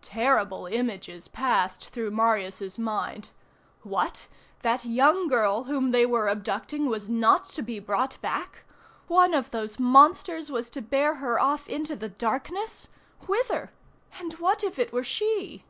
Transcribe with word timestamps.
Terrible 0.00 0.64
images 0.64 1.28
passed 1.28 1.90
through 1.90 2.10
Marius' 2.10 2.78
mind. 2.78 3.28
What! 3.82 4.26
That 4.62 4.86
young 4.86 5.28
girl 5.28 5.64
whom 5.64 5.90
they 5.90 6.06
were 6.06 6.26
abducting 6.26 6.86
was 6.86 7.10
not 7.10 7.50
to 7.50 7.60
be 7.60 7.78
brought 7.78 8.18
back? 8.22 8.64
One 9.08 9.34
of 9.34 9.50
those 9.50 9.78
monsters 9.78 10.50
was 10.50 10.70
to 10.70 10.80
bear 10.80 11.16
her 11.16 11.38
off 11.38 11.68
into 11.68 11.94
the 11.96 12.08
darkness? 12.08 12.88
Whither? 13.28 13.70
And 14.18 14.32
what 14.40 14.64
if 14.64 14.78
it 14.78 14.90
were 14.90 15.04
she! 15.04 15.66